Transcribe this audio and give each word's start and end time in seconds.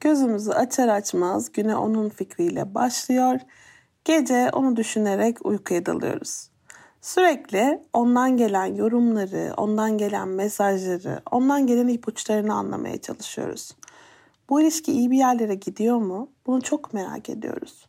Gözümüzü 0.00 0.50
açar 0.50 0.88
açmaz 0.88 1.52
güne 1.52 1.76
onun 1.76 2.08
fikriyle 2.08 2.74
başlıyor. 2.74 3.40
Gece 4.04 4.50
onu 4.52 4.76
düşünerek 4.76 5.46
uykuya 5.46 5.86
dalıyoruz. 5.86 6.50
Sürekli 7.00 7.82
ondan 7.92 8.36
gelen 8.36 8.74
yorumları, 8.74 9.54
ondan 9.56 9.98
gelen 9.98 10.28
mesajları, 10.28 11.20
ondan 11.30 11.66
gelen 11.66 11.88
ipuçlarını 11.88 12.54
anlamaya 12.54 13.00
çalışıyoruz. 13.00 13.76
Bu 14.48 14.60
ilişki 14.60 14.92
iyi 14.92 15.10
bir 15.10 15.18
yerlere 15.18 15.54
gidiyor 15.54 15.96
mu? 15.96 16.30
Bunu 16.46 16.62
çok 16.62 16.94
merak 16.94 17.28
ediyoruz. 17.28 17.86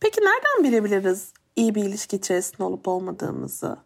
Peki 0.00 0.20
nereden 0.20 0.64
bilebiliriz 0.64 1.32
iyi 1.56 1.74
bir 1.74 1.84
ilişki 1.84 2.16
içerisinde 2.16 2.62
olup 2.62 2.88
olmadığımızı? 2.88 3.76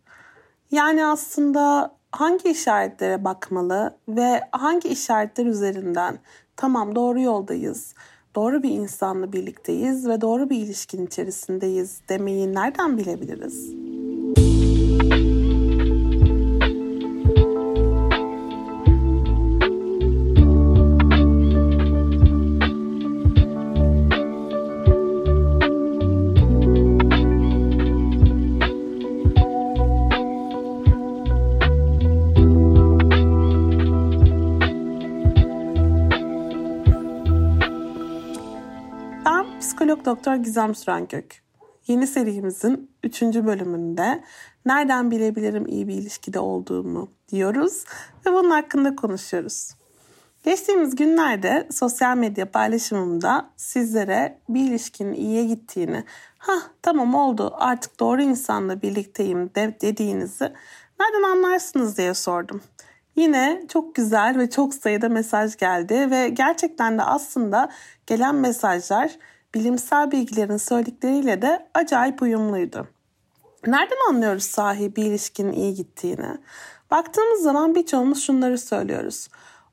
Yani 0.71 1.07
aslında 1.07 1.95
hangi 2.13 2.49
işaretlere 2.49 3.25
bakmalı 3.25 3.97
ve 4.09 4.41
hangi 4.53 4.89
işaretler 4.89 5.47
üzerinden 5.47 6.19
tamam 6.57 6.95
doğru 6.95 7.21
yoldayız, 7.21 7.95
doğru 8.37 8.63
bir 8.63 8.71
insanla 8.71 9.33
birlikteyiz 9.33 10.09
ve 10.09 10.21
doğru 10.21 10.51
bir 10.51 10.57
ilişkin 10.57 11.07
içerisindeyiz 11.07 12.01
demeyi 12.09 12.55
nereden 12.55 12.99
bilebiliriz? 12.99 13.84
Psikolog 40.05 40.17
doktor 40.19 40.35
Gizem 40.35 40.75
Sürengök. 40.75 41.43
Yeni 41.87 42.07
serimizin 42.07 42.91
3. 43.03 43.23
bölümünde 43.23 44.25
nereden 44.67 45.11
bilebilirim 45.11 45.67
iyi 45.67 45.89
bir 45.89 45.95
ilişkide 45.95 46.39
olduğumu 46.39 47.09
diyoruz 47.29 47.85
ve 48.27 48.33
bunun 48.33 48.51
hakkında 48.51 48.97
konuşuyoruz. 48.97 49.75
Geçtiğimiz 50.45 50.97
günlerde 50.97 51.69
sosyal 51.71 52.17
medya 52.17 52.51
paylaşımımda 52.51 53.51
sizlere 53.57 54.39
bir 54.49 54.61
ilişkinin 54.71 55.15
iyiye 55.15 55.45
gittiğini, 55.45 56.05
ha 56.39 56.55
tamam 56.83 57.15
oldu 57.15 57.55
artık 57.59 58.01
doğru 58.01 58.23
insanla 58.23 58.83
birlikteyim 58.83 59.55
de 59.55 59.77
dediğinizi 59.81 60.53
nereden 61.01 61.23
anlarsınız 61.23 61.99
diye 61.99 62.15
sordum. 62.15 62.63
Yine 63.17 63.63
çok 63.69 63.95
güzel 63.95 64.39
ve 64.39 64.51
çok 64.51 64.75
sayıda 64.75 65.09
mesaj 65.09 65.57
geldi 65.57 66.11
ve 66.11 66.29
gerçekten 66.29 66.99
de 66.99 67.03
aslında 67.03 67.71
gelen 68.07 68.35
mesajlar 68.35 69.19
bilimsel 69.55 70.11
bilgilerin 70.11 70.57
söyledikleriyle 70.57 71.43
de 71.43 71.69
acayip 71.75 72.23
uyumluydu. 72.23 72.89
Nereden 73.67 74.09
anlıyoruz 74.09 74.45
sahi 74.45 74.97
bir 74.97 75.05
ilişkinin 75.05 75.53
iyi 75.53 75.75
gittiğini? 75.75 76.39
Baktığımız 76.91 77.43
zaman 77.43 77.75
birçoğumuz 77.75 78.23
şunları 78.23 78.59
söylüyoruz. 78.59 79.29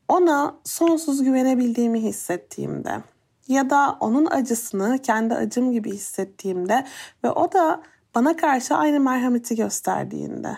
Ona 0.07 0.55
sonsuz 0.63 1.23
güvenebildiğimi 1.23 2.03
hissettiğimde 2.03 3.03
ya 3.47 3.69
da 3.69 3.97
onun 3.99 4.25
acısını 4.25 4.99
kendi 4.99 5.33
acım 5.33 5.71
gibi 5.71 5.91
hissettiğimde 5.91 6.85
ve 7.23 7.29
o 7.29 7.51
da 7.51 7.81
bana 8.15 8.35
karşı 8.35 8.75
aynı 8.75 8.99
merhameti 8.99 9.55
gösterdiğinde. 9.55 10.57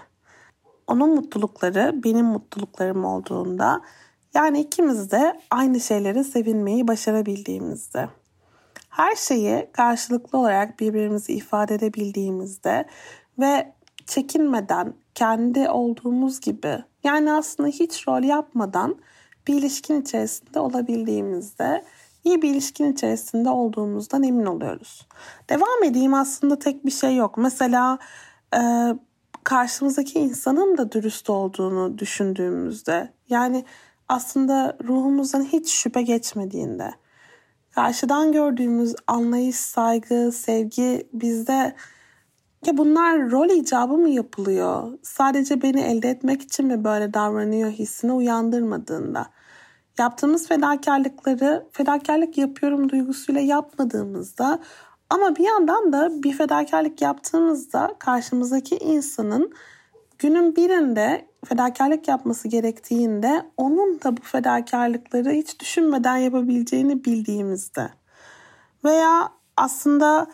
Onun 0.88 1.16
mutlulukları 1.16 2.03
benim 2.03 2.25
mutluluklarım 2.25 3.05
olduğunda 3.05 3.81
yani 4.34 4.61
ikimiz 4.61 5.11
de 5.11 5.41
aynı 5.51 5.79
şeyleri 5.79 6.23
sevinmeyi 6.23 6.88
başarabildiğimizde. 6.88 8.09
Her 8.94 9.16
şeyi 9.16 9.70
karşılıklı 9.72 10.40
olarak 10.40 10.80
birbirimizi 10.80 11.34
ifade 11.34 11.76
edebildiğimizde 11.76 12.86
ve 13.40 13.74
çekinmeden 14.06 14.94
kendi 15.16 15.70
olduğumuz 15.70 16.40
gibi 16.40 16.84
yani 17.03 17.34
aslında 17.34 17.70
hiç 17.70 18.08
rol 18.08 18.24
yapmadan 18.24 18.96
bir 19.48 19.53
ilişkin 19.53 20.02
içerisinde 20.02 20.59
olabildiğimizde 20.59 21.84
iyi 22.24 22.42
bir 22.42 22.50
ilişkin 22.50 22.94
içerisinde 22.94 23.50
olduğumuzdan 23.50 24.24
emin 24.24 24.46
oluyoruz. 24.46 25.08
Devam 25.50 25.84
edeyim 25.84 26.14
aslında 26.14 26.59
tek 26.59 26.86
bir 26.86 26.92
şey 26.92 27.16
yok. 27.16 27.38
Mesela 27.38 27.98
e, 28.56 28.62
karşımızdaki 29.44 30.20
insanın 30.20 30.78
da 30.78 30.92
dürüst 30.92 31.30
olduğunu 31.30 31.98
düşündüğümüzde 31.98 33.14
yani 33.30 33.66
aslında 34.09 34.78
ruhumuzdan 34.84 35.44
hiç 35.44 35.70
şüphe 35.72 36.02
geçmediğinde 36.02 36.94
karşıdan 37.75 38.31
gördüğümüz 38.31 38.95
anlayış, 39.07 39.56
saygı, 39.56 40.31
sevgi 40.31 41.07
bizde 41.13 41.75
ya 42.66 42.78
bunlar 42.78 43.31
rol 43.31 43.50
icabı 43.50 43.94
mı 43.94 44.09
yapılıyor? 44.09 44.97
Sadece 45.01 45.61
beni 45.61 45.81
elde 45.81 46.09
etmek 46.09 46.41
için 46.41 46.66
mi 46.66 46.84
böyle 46.84 47.13
davranıyor 47.13 47.72
hissini 47.72 48.11
uyandırmadığında. 48.11 49.25
Yaptığımız 50.00 50.47
fedakarlıkları 50.47 51.67
fedakarlık 51.72 52.38
yapıyorum 52.38 52.89
duygusuyla 52.89 53.41
yapmadığımızda 53.41 54.59
ama 55.09 55.35
bir 55.35 55.44
yandan 55.44 55.94
da 55.94 56.23
bir 56.23 56.34
fedakarlık 56.34 57.01
yaptığımızda 57.01 57.95
karşımızdaki 58.00 58.78
insanın 58.78 59.53
günün 60.19 60.55
birinde 60.55 61.33
fedakarlık 61.46 62.08
yapması 62.08 62.48
gerektiğinde 62.48 63.46
onun 63.58 64.02
da 64.02 64.18
bu 64.18 64.22
fedakarlıkları 64.22 65.31
hiç 65.31 65.59
düşünmeden 65.59 66.18
yapabileceğini 66.18 67.06
bildiğimizde 67.06 67.90
veya 68.84 69.30
aslında 69.58 70.28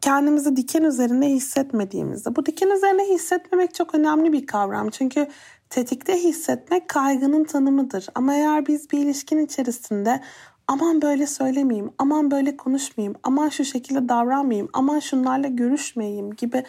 kendimizi 0.00 0.56
diken 0.56 0.82
üzerinde 0.82 1.26
hissetmediğimizde. 1.26 2.36
Bu 2.36 2.46
diken 2.46 2.70
üzerine 2.70 3.04
hissetmemek 3.08 3.74
çok 3.74 3.94
önemli 3.94 4.32
bir 4.32 4.46
kavram. 4.46 4.90
Çünkü 4.90 5.28
tetikte 5.70 6.22
hissetmek 6.22 6.88
kaygının 6.88 7.44
tanımıdır. 7.44 8.06
Ama 8.14 8.34
eğer 8.34 8.66
biz 8.66 8.90
bir 8.90 8.98
ilişkin 8.98 9.38
içerisinde 9.38 10.20
aman 10.68 11.02
böyle 11.02 11.26
söylemeyeyim, 11.26 11.90
aman 11.98 12.30
böyle 12.30 12.56
konuşmayayım, 12.56 13.16
aman 13.22 13.48
şu 13.48 13.64
şekilde 13.64 14.08
davranmayayım, 14.08 14.68
aman 14.72 14.98
şunlarla 14.98 15.48
görüşmeyeyim 15.48 16.34
gibi 16.34 16.64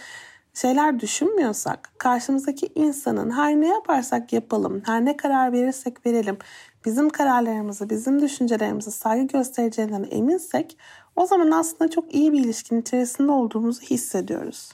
şeyler 0.58 1.00
düşünmüyorsak, 1.00 1.92
karşımızdaki 1.98 2.70
insanın 2.76 3.32
her 3.32 3.62
ne 3.62 3.68
yaparsak 3.68 4.34
yapalım, 4.34 4.82
her 4.86 5.06
ne 5.06 5.18
karar 5.18 5.52
verirsek 5.52 6.06
verelim, 6.06 6.38
bizim 6.86 7.10
kararlarımızı, 7.10 7.90
bizim 7.90 8.22
düşüncelerimizi 8.22 8.92
saygı 8.92 9.28
göstereceğinden 9.28 10.08
eminsek 10.12 10.78
o 11.16 11.26
zaman 11.26 11.52
aslında 11.52 11.92
çok 11.92 12.16
iyi 12.16 12.34
bir 12.34 12.40
ilişkin 12.40 12.82
içerisinde 12.82 13.32
olduğumuzu 13.32 13.82
hissediyoruz. 13.82 14.72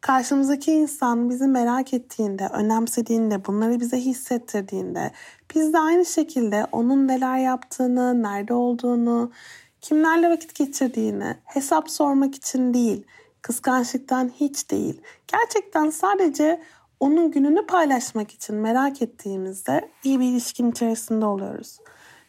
Karşımızdaki 0.00 0.72
insan 0.72 1.30
bizi 1.30 1.46
merak 1.46 1.94
ettiğinde, 1.94 2.48
önemsediğinde, 2.52 3.44
bunları 3.44 3.80
bize 3.80 3.96
hissettirdiğinde 3.96 5.10
biz 5.54 5.72
de 5.72 5.78
aynı 5.78 6.06
şekilde 6.06 6.66
onun 6.72 7.08
neler 7.08 7.38
yaptığını, 7.38 8.22
nerede 8.22 8.54
olduğunu, 8.54 9.32
kimlerle 9.80 10.30
vakit 10.30 10.54
geçirdiğini 10.54 11.36
hesap 11.44 11.90
sormak 11.90 12.34
için 12.34 12.74
değil, 12.74 13.06
kıskançlıktan 13.42 14.28
hiç 14.28 14.70
değil. 14.70 15.00
Gerçekten 15.26 15.90
sadece 15.90 16.62
onun 17.00 17.30
gününü 17.30 17.66
paylaşmak 17.66 18.30
için 18.30 18.56
merak 18.56 19.02
ettiğimizde 19.02 19.90
iyi 20.04 20.20
bir 20.20 20.24
ilişkin 20.24 20.70
içerisinde 20.70 21.26
oluyoruz. 21.26 21.78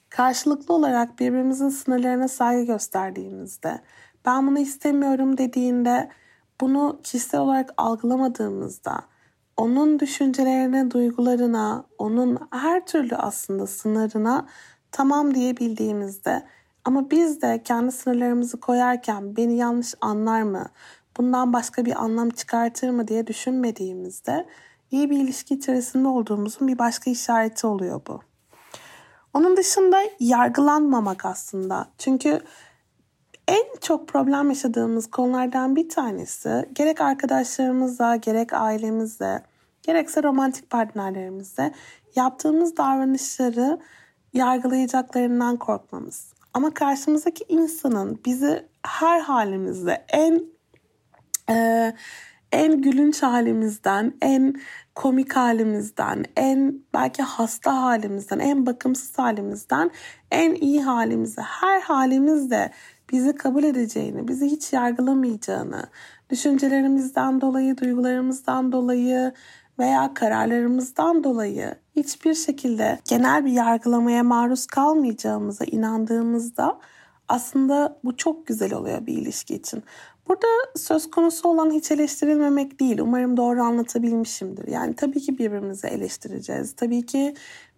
Karşılıklı 0.09 0.73
olarak 0.73 1.19
birbirimizin 1.19 1.69
sınırlarına 1.69 2.27
saygı 2.27 2.73
gösterdiğimizde, 2.73 3.81
ben 4.25 4.47
bunu 4.47 4.59
istemiyorum 4.59 5.37
dediğinde 5.37 6.09
bunu 6.61 6.99
kişisel 7.03 7.41
olarak 7.41 7.73
algılamadığımızda 7.77 9.01
onun 9.57 9.99
düşüncelerine, 9.99 10.91
duygularına, 10.91 11.85
onun 11.97 12.37
her 12.51 12.85
türlü 12.85 13.15
aslında 13.15 13.67
sınırına 13.67 14.45
tamam 14.91 15.35
diyebildiğimizde 15.35 16.45
ama 16.85 17.11
biz 17.11 17.41
de 17.41 17.61
kendi 17.63 17.91
sınırlarımızı 17.91 18.59
koyarken 18.59 19.35
beni 19.35 19.57
yanlış 19.57 19.93
anlar 20.01 20.41
mı, 20.41 20.65
bundan 21.21 21.53
başka 21.53 21.85
bir 21.85 22.03
anlam 22.03 22.29
çıkartır 22.29 22.89
mı 22.89 23.07
diye 23.07 23.27
düşünmediğimizde 23.27 24.45
iyi 24.91 25.09
bir 25.09 25.17
ilişki 25.17 25.55
içerisinde 25.55 26.07
olduğumuzun 26.07 26.67
bir 26.67 26.77
başka 26.77 27.11
işareti 27.11 27.67
oluyor 27.67 28.01
bu. 28.07 28.19
Onun 29.33 29.57
dışında 29.57 30.01
yargılanmamak 30.19 31.25
aslında. 31.25 31.87
Çünkü 31.97 32.41
en 33.47 33.63
çok 33.81 34.07
problem 34.07 34.49
yaşadığımız 34.49 35.11
konulardan 35.11 35.75
bir 35.75 35.89
tanesi 35.89 36.69
gerek 36.73 37.01
arkadaşlarımızla, 37.01 38.15
gerek 38.15 38.53
ailemizle, 38.53 39.43
gerekse 39.83 40.23
romantik 40.23 40.69
partnerlerimizle 40.69 41.73
yaptığımız 42.15 42.77
davranışları 42.77 43.79
yargılayacaklarından 44.33 45.57
korkmamız. 45.57 46.33
Ama 46.53 46.73
karşımızdaki 46.73 47.45
insanın 47.49 48.19
bizi 48.25 48.65
her 48.83 49.19
halimizde 49.19 50.05
en 50.09 50.60
e, 51.51 51.93
en 52.51 52.81
gülünç 52.81 53.23
halimizden, 53.23 54.13
en 54.21 54.55
komik 54.95 55.35
halimizden, 55.35 56.25
en 56.37 56.81
belki 56.93 57.23
hasta 57.23 57.81
halimizden, 57.81 58.39
en 58.39 58.65
bakımsız 58.65 59.19
halimizden, 59.19 59.91
en 60.31 60.55
iyi 60.55 60.83
halimize, 60.83 61.41
her 61.41 61.81
halimizde 61.81 62.71
bizi 63.11 63.35
kabul 63.35 63.63
edeceğini, 63.63 64.27
bizi 64.27 64.45
hiç 64.45 64.73
yargılamayacağını, 64.73 65.83
düşüncelerimizden 66.29 67.41
dolayı, 67.41 67.77
duygularımızdan 67.77 68.71
dolayı 68.71 69.33
veya 69.79 70.13
kararlarımızdan 70.13 71.23
dolayı 71.23 71.75
hiçbir 71.95 72.33
şekilde 72.33 72.99
genel 73.09 73.45
bir 73.45 73.51
yargılamaya 73.51 74.23
maruz 74.23 74.65
kalmayacağımıza 74.65 75.65
inandığımızda 75.65 76.79
aslında 77.31 77.99
bu 78.03 78.17
çok 78.17 78.47
güzel 78.47 78.73
oluyor 78.73 79.05
bir 79.05 79.13
ilişki 79.13 79.55
için. 79.55 79.83
Burada 80.27 80.47
söz 80.75 81.11
konusu 81.11 81.49
olan 81.49 81.71
hiç 81.71 81.91
eleştirilmemek 81.91 82.79
değil. 82.79 82.99
Umarım 82.99 83.37
doğru 83.37 83.61
anlatabilmişimdir. 83.61 84.67
Yani 84.67 84.95
tabii 84.95 85.19
ki 85.21 85.37
birbirimizi 85.37 85.87
eleştireceğiz. 85.87 86.75
Tabii 86.75 87.05
ki 87.05 87.33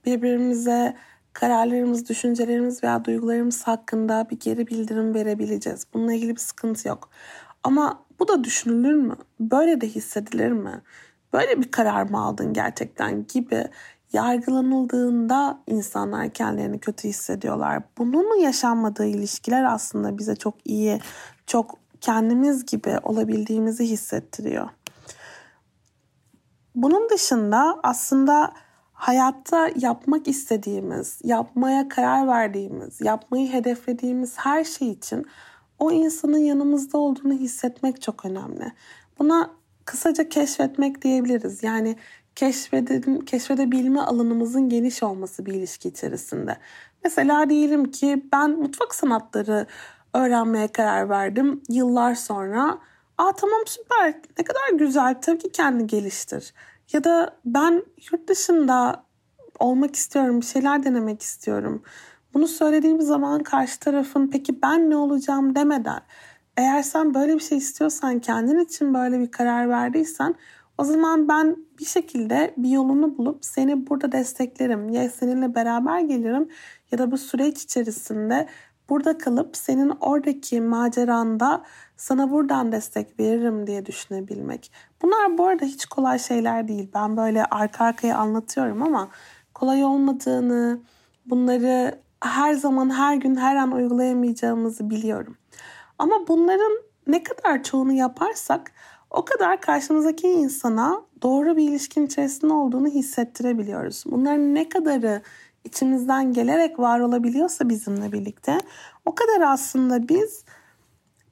birbirimize 0.06 0.96
kararlarımız, 1.34 2.10
düşüncelerimiz 2.10 2.84
veya 2.84 3.06
duygularımız 3.06 3.64
hakkında 3.64 4.28
bir 4.32 4.40
geri 4.40 4.68
bildirim 4.68 5.14
verebileceğiz. 5.14 5.86
Bununla 5.94 6.14
ilgili 6.14 6.36
bir 6.36 6.42
sıkıntı 6.42 6.88
yok. 6.88 7.10
Ama 7.64 8.04
bu 8.20 8.28
da 8.28 8.44
düşünülür 8.44 8.96
mü? 8.96 9.16
Böyle 9.40 9.82
de 9.82 9.88
hissedilir 9.88 10.52
mi? 10.52 10.82
Böyle 11.34 11.62
bir 11.62 11.72
karar 11.72 12.04
mı 12.04 12.26
aldın 12.26 12.54
gerçekten 12.54 13.28
gibi 13.28 13.66
yargılanıldığında 14.14 15.60
insanlar 15.68 16.30
kendilerini 16.30 16.80
kötü 16.80 17.08
hissediyorlar. 17.08 17.84
Bunun 17.98 18.40
yaşanmadığı 18.40 19.06
ilişkiler 19.06 19.64
aslında 19.64 20.18
bize 20.18 20.36
çok 20.36 20.56
iyi, 20.66 21.00
çok 21.48 21.78
kendimiz 22.02 22.66
gibi 22.66 22.98
olabildiğimizi 23.04 23.86
hissettiriyor. 23.86 24.70
Bunun 26.76 27.10
dışında 27.10 27.80
aslında 27.84 28.54
hayatta 28.94 29.70
yapmak 29.76 30.28
istediğimiz, 30.28 31.20
yapmaya 31.24 31.90
karar 31.90 32.28
verdiğimiz, 32.28 33.02
yapmayı 33.02 33.54
hedeflediğimiz 33.54 34.38
her 34.38 34.64
şey 34.64 34.90
için 34.90 35.26
o 35.80 35.92
insanın 35.92 36.38
yanımızda 36.38 36.98
olduğunu 36.98 37.34
hissetmek 37.34 38.02
çok 38.02 38.26
önemli. 38.26 38.72
Buna 39.20 39.50
kısaca 39.86 40.30
keşfetmek 40.30 41.02
diyebiliriz. 41.02 41.64
Yani 41.64 41.96
keşfedin, 42.36 43.20
keşfedebilme 43.20 44.00
alanımızın 44.00 44.70
geniş 44.70 45.04
olması 45.04 45.46
bir 45.46 45.54
ilişki 45.54 45.90
içerisinde. 45.90 46.58
Mesela 47.04 47.50
diyelim 47.50 47.92
ki 47.92 48.26
ben 48.34 48.52
mutfak 48.52 48.96
sanatları 48.96 49.66
öğrenmeye 50.14 50.68
karar 50.68 51.10
verdim 51.10 51.62
yıllar 51.70 52.16
sonra. 52.16 52.80
Aa 53.18 53.32
tamam 53.32 53.62
süper 53.66 54.16
ne 54.38 54.44
kadar 54.44 54.80
güzel 54.80 55.22
tabii 55.22 55.38
ki 55.38 55.52
kendi 55.52 55.88
geliştir. 55.88 56.54
Ya 56.94 57.04
da 57.04 57.38
ben 57.46 57.84
yurt 58.12 58.28
dışında 58.28 59.04
olmak 59.60 59.96
istiyorum 59.96 60.42
bir 60.42 60.46
şeyler 60.46 60.84
denemek 60.84 61.22
istiyorum. 61.22 61.84
Bunu 62.34 62.48
söylediğim 62.48 63.02
zaman 63.02 63.44
karşı 63.44 63.80
tarafın 63.80 64.28
peki 64.28 64.62
ben 64.62 64.90
ne 64.90 64.96
olacağım 64.96 65.56
demeden 65.56 66.02
eğer 66.58 66.84
sen 66.84 67.14
böyle 67.14 67.36
bir 67.36 67.40
şey 67.40 67.58
istiyorsan 67.58 68.20
kendin 68.20 68.60
için 68.60 68.94
böyle 68.94 69.20
bir 69.20 69.32
karar 69.32 69.70
verdiysen 69.70 70.36
o 70.78 70.84
zaman 70.84 71.28
ben 71.28 71.58
bir 71.80 71.86
şekilde 71.86 72.54
bir 72.58 72.70
yolunu 72.70 73.18
bulup 73.18 73.46
seni 73.46 73.88
burada 73.88 74.12
desteklerim. 74.12 74.90
Ya 74.90 75.10
seninle 75.10 75.56
beraber 75.56 76.00
gelirim 76.00 76.50
ya 76.92 76.98
da 76.98 77.12
bu 77.12 77.18
süreç 77.18 77.64
içerisinde 77.64 78.48
burada 78.90 79.18
kalıp 79.18 79.58
senin 79.58 79.90
oradaki 80.00 80.62
maceranda 80.62 81.64
sana 81.98 82.32
buradan 82.32 82.72
destek 82.72 83.20
veririm 83.20 83.68
diye 83.68 83.86
düşünebilmek. 83.86 84.72
Bunlar 85.02 85.38
bu 85.38 85.48
arada 85.48 85.66
hiç 85.66 85.86
kolay 85.86 86.20
şeyler 86.20 86.68
değil. 86.68 86.90
Ben 86.94 87.18
böyle 87.18 87.46
arka 87.46 87.86
arkaya 87.86 88.18
anlatıyorum 88.18 88.84
ama 88.84 89.10
kolay 89.54 89.84
olmadığını, 89.84 90.80
bunları 91.26 92.00
her 92.24 92.54
zaman, 92.54 92.90
her 92.90 93.16
gün, 93.16 93.36
her 93.36 93.56
an 93.56 93.72
uygulayamayacağımızı 93.72 94.90
biliyorum. 94.90 95.38
Ama 96.00 96.28
bunların 96.28 96.72
ne 97.08 97.24
kadar 97.24 97.64
çoğunu 97.64 97.94
yaparsak 97.94 98.72
o 99.14 99.26
kadar 99.26 99.62
karşımızdaki 99.62 100.28
insana 100.28 101.02
doğru 101.22 101.58
bir 101.58 101.70
ilişkin 101.70 102.06
içerisinde 102.06 102.54
olduğunu 102.54 102.88
hissettirebiliyoruz. 102.88 104.04
Bunların 104.06 104.56
ne 104.56 104.70
kadarı 104.70 105.22
içimizden 105.64 106.34
gelerek 106.34 106.80
var 106.80 107.00
olabiliyorsa 107.00 107.70
bizimle 107.70 108.12
birlikte 108.12 108.58
o 109.06 109.16
kadar 109.16 109.42
aslında 109.42 110.10
biz 110.10 110.44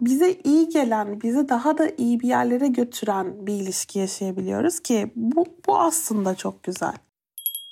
bize 0.02 0.34
iyi 0.44 0.70
gelen, 0.70 1.22
bizi 1.22 1.50
daha 1.50 1.78
da 1.78 1.92
iyi 1.98 2.20
bir 2.20 2.28
yerlere 2.28 2.68
götüren 2.68 3.48
bir 3.48 3.54
ilişki 3.54 4.00
yaşayabiliyoruz 4.00 4.80
ki 4.80 5.12
bu, 5.16 5.46
bu 5.68 5.80
aslında 5.80 6.36
çok 6.36 6.64
güzel. 6.64 6.94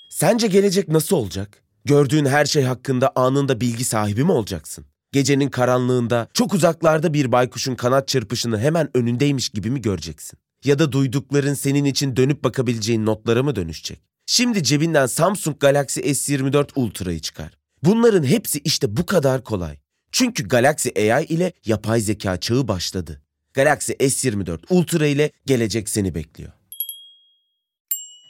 Sence 0.10 0.48
gelecek 0.48 0.88
nasıl 0.88 1.16
olacak? 1.16 1.64
Gördüğün 1.86 2.26
her 2.26 2.46
şey 2.46 2.64
hakkında 2.64 3.12
anında 3.16 3.62
bilgi 3.62 3.86
sahibi 3.86 4.24
mi 4.24 4.32
olacaksın? 4.32 4.86
Gecenin 5.12 5.50
karanlığında 5.50 6.28
çok 6.34 6.54
uzaklarda 6.54 7.14
bir 7.14 7.32
baykuşun 7.32 7.76
kanat 7.76 8.08
çırpışını 8.08 8.60
hemen 8.60 8.98
önündeymiş 8.98 9.50
gibi 9.50 9.70
mi 9.70 9.82
göreceksin? 9.82 10.40
Ya 10.64 10.80
da 10.80 10.92
duydukların 10.92 11.54
senin 11.54 11.86
için 11.86 12.16
dönüp 12.16 12.44
bakabileceğin 12.44 13.06
notlara 13.06 13.44
mı 13.44 13.56
dönüşecek? 13.56 14.02
Şimdi 14.26 14.64
cebinden 14.64 15.06
Samsung 15.06 15.60
Galaxy 15.60 16.00
S24 16.00 16.70
Ultra'yı 16.76 17.20
çıkar. 17.20 17.58
Bunların 17.84 18.24
hepsi 18.24 18.60
işte 18.60 18.98
bu 18.98 19.06
kadar 19.06 19.44
kolay. 19.44 19.78
Çünkü 20.12 20.48
Galaxy 20.48 20.90
AI 21.14 21.26
ile 21.26 21.54
yapay 21.66 22.00
zeka 22.02 22.38
çağı 22.38 22.68
başladı. 22.68 23.22
Galaxy 23.54 23.92
S24 23.92 24.60
Ultra 24.70 25.06
ile 25.06 25.32
gelecek 25.46 25.90
seni 25.90 26.16
bekliyor. 26.16 26.52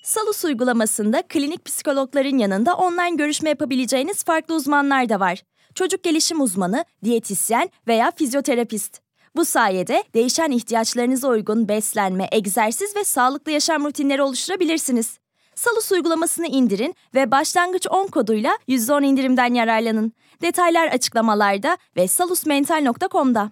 Salus 0.03 0.45
uygulamasında 0.45 1.24
klinik 1.29 1.65
psikologların 1.65 2.38
yanında 2.38 2.75
online 2.75 3.15
görüşme 3.15 3.50
yapabileceğiniz 3.50 4.24
farklı 4.24 4.55
uzmanlar 4.55 5.09
da 5.09 5.19
var. 5.19 5.43
Çocuk 5.75 6.03
gelişim 6.03 6.41
uzmanı, 6.41 6.85
diyetisyen 7.03 7.69
veya 7.88 8.11
fizyoterapist. 8.11 9.01
Bu 9.35 9.45
sayede 9.45 10.03
değişen 10.13 10.51
ihtiyaçlarınıza 10.51 11.27
uygun 11.27 11.67
beslenme, 11.67 12.27
egzersiz 12.31 12.95
ve 12.95 13.03
sağlıklı 13.03 13.51
yaşam 13.51 13.85
rutinleri 13.85 14.21
oluşturabilirsiniz. 14.21 15.19
Salus 15.55 15.91
uygulamasını 15.91 16.47
indirin 16.47 16.95
ve 17.15 17.31
başlangıç 17.31 17.88
10 17.89 18.07
koduyla 18.07 18.57
%10 18.67 19.05
indirimden 19.05 19.53
yararlanın. 19.53 20.13
Detaylar 20.41 20.88
açıklamalarda 20.88 21.77
ve 21.95 22.07
salusmental.com'da. 22.07 23.51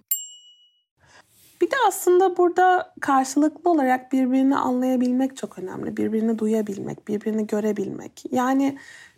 Bir 1.61 1.71
de 1.71 1.75
aslında 1.87 2.37
burada 2.37 2.93
karşılıklı 3.01 3.71
olarak 3.71 4.11
birbirini 4.11 4.57
anlayabilmek 4.57 5.37
çok 5.37 5.59
önemli. 5.59 5.97
Birbirini 5.97 6.39
duyabilmek, 6.39 7.07
birbirini 7.07 7.47
görebilmek. 7.47 8.23
Yani 8.31 8.77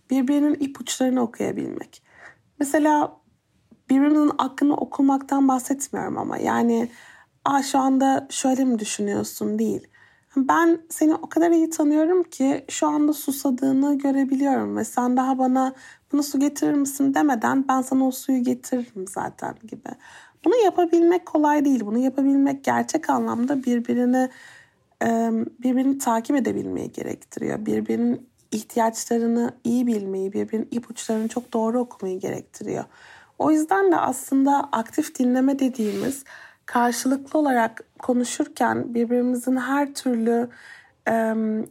birbirinin 0.10 0.54
ipuçlarını 0.60 1.22
okuyabilmek. 1.22 2.09
Mesela 2.60 3.20
birbirimizin 3.90 4.32
aklını 4.38 4.76
okumaktan 4.76 5.48
bahsetmiyorum 5.48 6.18
ama 6.18 6.38
yani 6.38 6.90
Aa, 7.46 7.64
şu 7.64 7.80
anda 7.80 8.28
şöyle 8.30 8.66
mi 8.66 8.80
düşünüyorsun 8.80 9.60
değil. 9.60 9.88
Ben 10.38 10.82
seni 10.90 11.16
o 11.16 11.30
kadar 11.30 11.52
iyi 11.52 11.70
tanıyorum 11.70 12.24
ki 12.24 12.66
şu 12.70 12.88
anda 12.88 13.14
susadığını 13.14 13.98
görebiliyorum 13.98 14.78
ve 14.78 14.84
sen 14.84 15.18
daha 15.18 15.38
bana 15.38 15.74
bunu 16.12 16.24
su 16.24 16.40
getirir 16.40 16.74
misin 16.74 17.14
demeden 17.14 17.68
ben 17.68 17.82
sana 17.82 18.08
o 18.08 18.12
suyu 18.12 18.44
getiririm 18.44 19.08
zaten 19.08 19.56
gibi. 19.68 19.90
Bunu 20.46 20.56
yapabilmek 20.66 21.26
kolay 21.26 21.66
değil. 21.66 21.86
Bunu 21.86 21.98
yapabilmek 21.98 22.64
gerçek 22.64 23.10
anlamda 23.10 23.64
birbirini 23.64 24.30
birbirini 25.64 25.98
takip 25.98 26.36
edebilmeyi 26.36 26.92
gerektiriyor. 26.92 27.66
Birbirinin 27.66 28.29
ihtiyaçlarını 28.52 29.54
iyi 29.64 29.88
bilmeyi, 29.88 30.34
birbirinin 30.34 30.68
ipuçlarını 30.72 31.28
çok 31.28 31.54
doğru 31.54 31.80
okumayı 31.80 32.20
gerektiriyor. 32.20 32.84
O 33.40 33.52
yüzden 33.52 33.92
de 33.92 33.96
aslında 33.96 34.70
aktif 34.72 35.20
dinleme 35.20 35.60
dediğimiz 35.60 36.24
karşılıklı 36.66 37.40
olarak 37.40 37.84
konuşurken 38.00 38.94
birbirimizin 38.94 39.58
her 39.58 39.94
türlü 39.94 40.50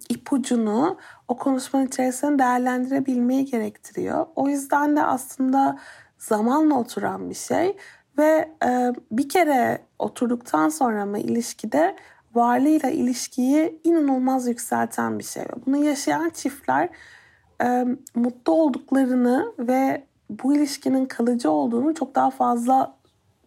ipucunu 0.08 0.98
o 1.28 1.36
konuşmanın 1.36 1.86
içerisinde 1.86 2.38
değerlendirebilmeyi 2.38 3.44
gerektiriyor. 3.44 4.26
O 4.36 4.48
yüzden 4.48 4.96
de 4.96 5.02
aslında 5.02 5.78
zamanla 6.18 6.74
oturan 6.74 7.30
bir 7.30 7.34
şey 7.34 7.76
ve 8.18 8.52
bir 9.12 9.28
kere 9.28 9.82
oturduktan 9.98 10.68
sonra 10.68 11.06
mı 11.06 11.18
ilişkide 11.18 11.96
varlığıyla 12.38 12.90
ilişkiyi 12.90 13.80
inanılmaz 13.84 14.48
yükselten 14.48 15.18
bir 15.18 15.24
şey. 15.24 15.44
Bunu 15.66 15.84
yaşayan 15.84 16.30
çiftler 16.30 16.88
e, 17.62 17.84
mutlu 18.14 18.52
olduklarını 18.52 19.52
ve 19.58 20.04
bu 20.30 20.54
ilişkinin 20.54 21.06
kalıcı 21.06 21.50
olduğunu 21.50 21.94
çok 21.94 22.14
daha 22.14 22.30
fazla 22.30 22.94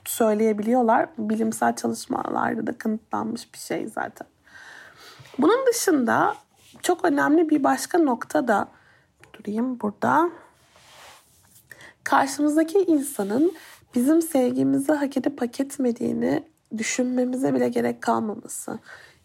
söyleyebiliyorlar. 0.06 1.10
Bilimsel 1.18 1.76
çalışmalarda 1.76 2.68
da 2.68 2.78
kanıtlanmış 2.78 3.54
bir 3.54 3.60
şey 3.60 3.88
zaten. 3.88 4.28
Bunun 5.38 5.68
dışında 5.68 6.36
çok 6.82 7.06
önemli 7.06 7.50
bir 7.50 7.64
başka 7.64 7.98
nokta 7.98 8.48
da 8.48 8.68
durayım 9.34 9.80
burada. 9.80 10.30
Karşımızdaki 12.04 12.78
insanın 12.78 13.54
bizim 13.96 14.22
sevgimizi 14.22 14.94
hak 14.94 15.18
edip 15.18 15.42
hak 15.42 15.60
etmediğini 15.60 16.51
düşünmemize 16.78 17.54
bile 17.54 17.70
gerek 17.70 18.02
kalmaması. 18.02 18.80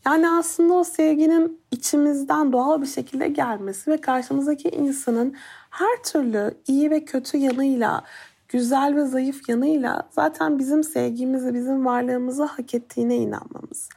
Yani 0.07 0.31
aslında 0.31 0.75
o 0.75 0.85
sevginin 0.85 1.61
içimizden 1.71 2.53
doğal 2.53 2.83
bir 2.83 2.87
şekilde 2.87 3.29
gelmesi 3.29 3.91
ve 3.91 4.01
karşımızdaki 4.01 4.69
insanın 4.69 5.35
her 5.71 6.03
türlü 6.05 6.55
iyi 6.67 6.91
ve 6.91 7.05
kötü 7.05 7.37
yanıyla, 7.37 8.03
güzel 8.49 8.97
ve 8.97 9.05
zayıf 9.05 9.49
yanıyla 9.49 10.09
zaten 10.11 10.59
bizim 10.59 10.85
sevgimizi, 10.85 11.55
bizim 11.55 11.87
varlığımızı 11.87 12.45
hak 12.45 12.75
ettiğine 12.75 13.17
inanmamız. 13.17 13.89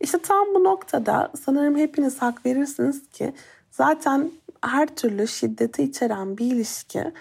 İşte 0.00 0.18
tam 0.18 0.46
bu 0.54 0.64
noktada 0.64 1.32
sanırım 1.44 1.76
hepiniz 1.76 2.22
hak 2.22 2.46
verirsiniz 2.46 3.08
ki 3.08 3.32
zaten 3.70 4.30
her 4.64 4.86
türlü 4.86 5.28
şiddeti 5.28 5.82
içeren 5.82 6.38
bir 6.38 6.46
ilişki 6.46 7.12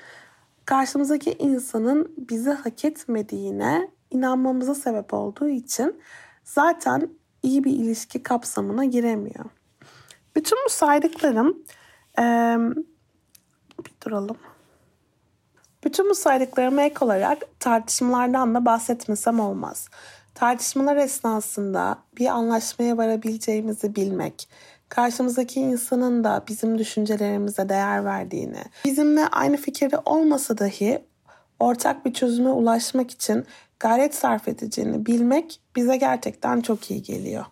karşımızdaki 0.66 1.36
insanın 1.40 2.14
bizi 2.18 2.50
hak 2.50 2.86
etmediğine 2.86 3.90
inanmamıza 4.14 4.76
sebep 4.76 5.14
olduğu 5.14 5.50
için 5.50 6.02
zaten 6.44 7.10
iyi 7.44 7.64
bir 7.64 7.72
ilişki 7.72 8.24
kapsamına 8.24 8.86
giremiyor. 8.86 9.46
Bütün 10.36 10.58
bu 10.66 10.70
saydıklarım 10.70 11.64
ee, 12.20 12.58
bir 13.80 13.94
duralım. 14.06 14.38
Bütün 15.84 16.10
bu 16.10 16.16
saydıklarıma 16.16 16.82
ek 16.82 17.06
olarak 17.06 17.60
tartışmalardan 17.60 18.56
da 18.56 18.66
bahsetmesem 18.66 19.40
olmaz. 19.40 19.88
Tartışmalar 20.36 20.98
esnasında 20.98 21.98
bir 22.18 22.28
anlaşmaya 22.28 22.98
varabileceğimizi 22.98 23.96
bilmek, 23.96 24.50
karşımızdaki 24.90 25.60
insanın 25.60 26.24
da 26.24 26.44
bizim 26.48 26.78
düşüncelerimize 26.78 27.70
değer 27.70 28.06
verdiğini, 28.06 28.64
bizimle 28.86 29.28
aynı 29.28 29.58
fikirde 29.58 29.98
olmasa 30.06 30.58
dahi 30.58 31.06
ortak 31.60 32.06
bir 32.06 32.14
çözüme 32.14 32.50
ulaşmak 32.50 33.12
için 33.12 33.46
gayret 33.84 34.16
sarf 34.16 34.48
edeceğini 34.48 35.06
bilmek 35.06 35.60
bize 35.76 35.98
gerçekten 35.98 36.62
çok 36.62 36.92
iyi 36.92 37.04
geliyor. 37.04 37.46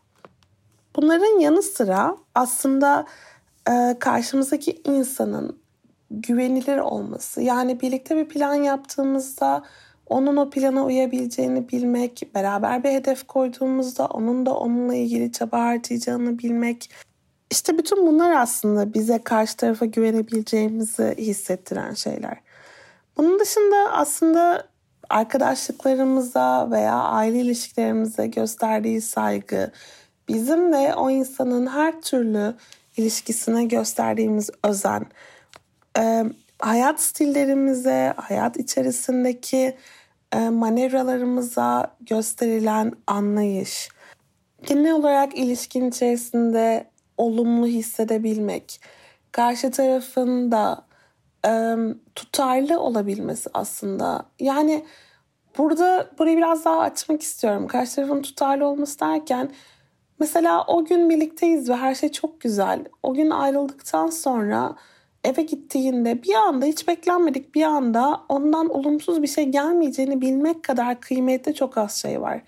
Bunların 0.96 1.40
yanı 1.40 1.62
sıra 1.62 2.18
aslında 2.36 3.06
e, 3.70 3.96
karşımızdaki 4.00 4.82
insanın 4.86 5.60
güvenilir 6.12 6.78
olması. 6.78 7.42
Yani 7.42 7.82
birlikte 7.82 8.16
bir 8.18 8.28
plan 8.28 8.54
yaptığımızda 8.54 9.64
onun 10.06 10.38
o 10.38 10.50
plana 10.50 10.86
uyabileceğini 10.86 11.70
bilmek, 11.70 12.24
beraber 12.36 12.84
bir 12.84 12.90
hedef 12.90 13.28
koyduğumuzda 13.28 14.08
onun 14.08 14.46
da 14.46 14.54
onunla 14.58 14.96
ilgili 14.96 15.32
çaba 15.32 15.60
harcayacağını 15.60 16.40
bilmek. 16.40 16.92
İşte 17.52 17.78
bütün 17.78 18.08
bunlar 18.08 18.32
aslında 18.32 18.94
bize 18.94 19.24
karşı 19.24 19.58
tarafa 19.58 19.86
güvenebileceğimizi 19.86 21.16
hissettiren 21.18 21.94
şeyler. 21.94 22.38
Bunun 23.18 23.40
dışında 23.40 23.92
aslında 23.94 24.71
arkadaşlıklarımıza 25.12 26.72
veya 26.72 26.96
aile 26.96 27.40
ilişkilerimize 27.40 28.28
gösterdiği 28.28 29.02
saygı, 29.02 29.72
bizim 30.28 30.74
de 30.74 30.96
o 30.96 31.10
insanın 31.10 31.68
her 31.68 32.02
türlü 32.02 32.56
ilişkisine 32.98 33.66
gösterdiğimiz 33.66 34.50
özen, 34.64 35.06
e, 35.98 36.24
hayat 36.60 37.02
stillerimize, 37.02 38.14
hayat 38.18 38.58
içerisindeki 38.58 39.78
e, 40.34 40.50
manevralarımıza 40.50 41.96
gösterilen 42.02 42.92
anlayış, 43.08 43.90
genel 44.66 44.94
olarak 44.94 45.38
ilişkin 45.38 45.90
içerisinde 45.90 46.88
olumlu 47.18 47.68
hissedebilmek, 47.68 48.82
karşı 49.32 49.72
tarafın 49.72 50.52
da 50.52 50.91
e, 51.48 51.76
tutarlı 52.16 52.80
olabilmesi 52.80 53.50
aslında. 53.54 54.26
Yani 54.40 54.86
burada 55.58 56.12
burayı 56.20 56.38
biraz 56.38 56.66
daha 56.66 56.80
açmak 56.80 57.22
istiyorum. 57.22 57.68
Karşı 57.68 57.96
tarafın 57.96 58.22
tutarlı 58.22 58.66
olması 58.66 59.00
derken 59.00 59.52
mesela 60.20 60.64
o 60.68 60.86
gün 60.86 61.10
birlikteyiz 61.10 61.70
ve 61.70 61.76
her 61.76 61.96
şey 61.96 62.10
çok 62.12 62.42
güzel. 62.42 62.86
O 63.04 63.14
gün 63.14 63.30
ayrıldıktan 63.30 64.08
sonra 64.08 64.76
eve 65.24 65.42
gittiğinde 65.42 66.24
bir 66.24 66.34
anda 66.34 66.66
hiç 66.66 66.88
beklenmedik 66.88 67.56
bir 67.56 67.64
anda 67.64 68.22
ondan 68.30 68.70
olumsuz 68.70 69.22
bir 69.22 69.28
şey 69.28 69.46
gelmeyeceğini 69.46 70.22
bilmek 70.22 70.64
kadar 70.64 71.02
kıymetli 71.02 71.54
çok 71.54 71.78
az 71.78 71.96
şey 71.96 72.22
var. 72.22 72.42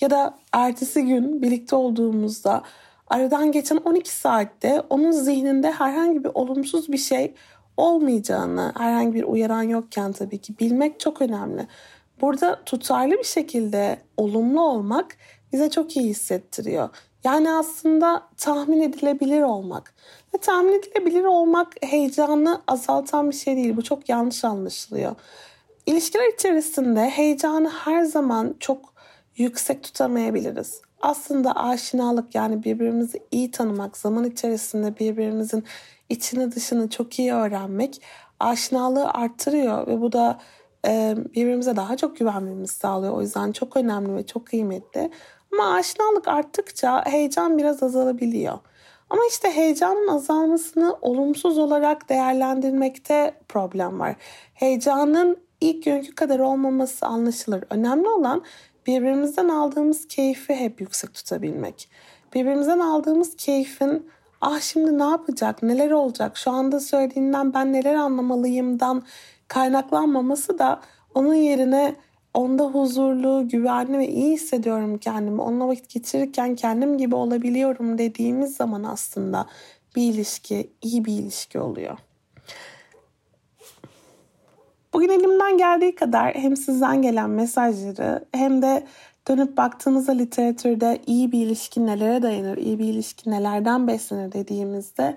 Ya 0.00 0.10
da 0.10 0.38
ertesi 0.52 1.04
gün 1.04 1.42
birlikte 1.42 1.76
olduğumuzda 1.76 2.62
aradan 3.06 3.52
geçen 3.52 3.76
12 3.76 4.10
saatte 4.10 4.82
onun 4.90 5.10
zihninde 5.10 5.72
herhangi 5.72 6.24
bir 6.24 6.30
olumsuz 6.34 6.92
bir 6.92 6.98
şey 6.98 7.34
olmayacağını, 7.76 8.72
herhangi 8.76 9.14
bir 9.14 9.24
uyaran 9.24 9.62
yokken 9.62 10.12
tabii 10.12 10.38
ki 10.38 10.58
bilmek 10.60 11.00
çok 11.00 11.22
önemli. 11.22 11.66
Burada 12.20 12.64
tutarlı 12.64 13.12
bir 13.12 13.24
şekilde 13.24 13.98
olumlu 14.16 14.60
olmak 14.60 15.16
bize 15.52 15.70
çok 15.70 15.96
iyi 15.96 16.08
hissettiriyor. 16.08 16.88
Yani 17.24 17.50
aslında 17.50 18.22
tahmin 18.36 18.80
edilebilir 18.80 19.42
olmak. 19.42 19.94
Ve 20.34 20.38
tahmin 20.38 20.72
edilebilir 20.72 21.24
olmak 21.24 21.72
heyecanı 21.82 22.62
azaltan 22.66 23.30
bir 23.30 23.36
şey 23.36 23.56
değil. 23.56 23.76
Bu 23.76 23.82
çok 23.82 24.08
yanlış 24.08 24.44
anlaşılıyor. 24.44 25.14
İlişkiler 25.86 26.34
içerisinde 26.34 27.10
heyecanı 27.10 27.70
her 27.70 28.02
zaman 28.02 28.54
çok 28.60 28.94
yüksek 29.36 29.82
tutamayabiliriz. 29.82 30.80
Aslında 31.04 31.52
aşinalık 31.52 32.34
yani 32.34 32.64
birbirimizi 32.64 33.20
iyi 33.30 33.50
tanımak, 33.50 33.96
zaman 33.96 34.24
içerisinde 34.24 34.98
birbirimizin 34.98 35.64
içini 36.08 36.52
dışını 36.52 36.90
çok 36.90 37.18
iyi 37.18 37.32
öğrenmek 37.32 38.02
aşinalığı 38.40 39.10
arttırıyor 39.10 39.86
ve 39.86 40.00
bu 40.00 40.12
da 40.12 40.38
e, 40.86 41.14
birbirimize 41.34 41.76
daha 41.76 41.96
çok 41.96 42.16
güvenmemizi 42.16 42.74
sağlıyor. 42.74 43.12
O 43.12 43.20
yüzden 43.20 43.52
çok 43.52 43.76
önemli 43.76 44.14
ve 44.14 44.26
çok 44.26 44.46
kıymetli. 44.46 45.10
Ama 45.52 45.74
aşinalık 45.74 46.28
arttıkça 46.28 47.04
heyecan 47.06 47.58
biraz 47.58 47.82
azalabiliyor. 47.82 48.58
Ama 49.10 49.22
işte 49.30 49.50
heyecanın 49.50 50.08
azalmasını 50.08 50.96
olumsuz 51.02 51.58
olarak 51.58 52.08
değerlendirmekte 52.08 53.34
problem 53.48 54.00
var. 54.00 54.16
Heyecanın 54.54 55.36
ilk 55.60 55.84
günkü 55.84 56.14
kadar 56.14 56.38
olmaması 56.38 57.06
anlaşılır. 57.06 57.64
Önemli 57.70 58.08
olan 58.08 58.42
birbirimizden 58.86 59.48
aldığımız 59.48 60.08
keyfi 60.08 60.54
hep 60.54 60.80
yüksek 60.80 61.14
tutabilmek. 61.14 61.88
Birbirimizden 62.34 62.78
aldığımız 62.78 63.36
keyfin 63.36 64.10
ah 64.40 64.60
şimdi 64.60 64.98
ne 64.98 65.04
yapacak, 65.04 65.62
neler 65.62 65.90
olacak, 65.90 66.36
şu 66.36 66.50
anda 66.50 66.80
söylediğinden 66.80 67.54
ben 67.54 67.72
neler 67.72 67.94
anlamalıyımdan 67.94 69.02
kaynaklanmaması 69.48 70.58
da 70.58 70.80
onun 71.14 71.34
yerine 71.34 71.94
onda 72.34 72.64
huzurlu, 72.64 73.48
güvenli 73.48 73.98
ve 73.98 74.08
iyi 74.08 74.32
hissediyorum 74.32 74.98
kendimi. 74.98 75.42
Onunla 75.42 75.68
vakit 75.68 75.88
geçirirken 75.88 76.56
kendim 76.56 76.98
gibi 76.98 77.14
olabiliyorum 77.14 77.98
dediğimiz 77.98 78.56
zaman 78.56 78.84
aslında 78.84 79.46
bir 79.96 80.02
ilişki 80.02 80.70
iyi 80.82 81.04
bir 81.04 81.12
ilişki 81.12 81.60
oluyor. 81.60 81.98
Bugün 84.94 85.08
elimden 85.08 85.58
geldiği 85.58 85.94
kadar 85.94 86.34
hem 86.34 86.56
sizden 86.56 87.02
gelen 87.02 87.30
mesajları 87.30 88.24
hem 88.32 88.62
de 88.62 88.86
dönüp 89.28 89.56
baktığımızda 89.56 90.12
literatürde 90.12 91.02
iyi 91.06 91.32
bir 91.32 91.46
ilişki 91.46 91.86
nelere 91.86 92.22
dayanır, 92.22 92.56
iyi 92.56 92.78
bir 92.78 92.84
ilişki 92.84 93.30
nelerden 93.30 93.86
beslenir 93.86 94.32
dediğimizde 94.32 95.16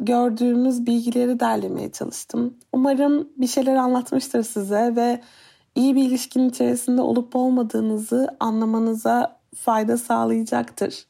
gördüğümüz 0.00 0.86
bilgileri 0.86 1.40
derlemeye 1.40 1.92
çalıştım. 1.92 2.54
Umarım 2.72 3.28
bir 3.36 3.46
şeyler 3.46 3.76
anlatmıştır 3.76 4.42
size 4.42 4.96
ve 4.96 5.20
iyi 5.74 5.96
bir 5.96 6.02
ilişkinin 6.02 6.48
içerisinde 6.48 7.02
olup 7.02 7.36
olmadığınızı 7.36 8.28
anlamanıza 8.40 9.36
fayda 9.56 9.96
sağlayacaktır. 9.96 11.06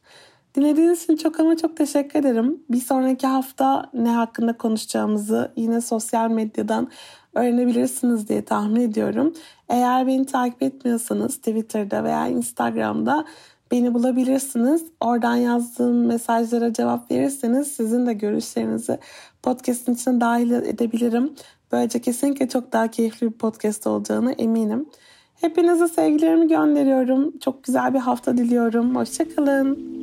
Dinlediğiniz 0.55 1.03
için 1.03 1.15
çok 1.15 1.39
ama 1.39 1.57
çok 1.57 1.77
teşekkür 1.77 2.19
ederim. 2.19 2.63
Bir 2.69 2.81
sonraki 2.81 3.27
hafta 3.27 3.89
ne 3.93 4.09
hakkında 4.09 4.57
konuşacağımızı 4.57 5.51
yine 5.55 5.81
sosyal 5.81 6.29
medyadan 6.29 6.91
öğrenebilirsiniz 7.35 8.29
diye 8.29 8.45
tahmin 8.45 8.81
ediyorum. 8.81 9.33
Eğer 9.69 10.07
beni 10.07 10.25
takip 10.25 10.63
etmiyorsanız 10.63 11.37
Twitter'da 11.37 12.03
veya 12.03 12.27
Instagram'da 12.27 13.25
beni 13.71 13.93
bulabilirsiniz. 13.93 14.85
Oradan 14.99 15.35
yazdığım 15.35 16.05
mesajlara 16.05 16.73
cevap 16.73 17.11
verirseniz 17.11 17.67
sizin 17.67 18.05
de 18.05 18.13
görüşlerinizi 18.13 18.99
podcast'in 19.43 19.93
içine 19.93 20.21
dahil 20.21 20.51
edebilirim. 20.51 21.33
Böylece 21.71 22.01
kesinlikle 22.01 22.49
çok 22.49 22.73
daha 22.73 22.87
keyifli 22.87 23.27
bir 23.27 23.37
podcast 23.37 23.87
olacağına 23.87 24.31
eminim. 24.31 24.89
Hepinize 25.35 25.87
sevgilerimi 25.87 26.47
gönderiyorum. 26.47 27.37
Çok 27.39 27.63
güzel 27.63 27.93
bir 27.93 27.99
hafta 27.99 28.37
diliyorum. 28.37 28.95
Hoşçakalın. 28.95 30.02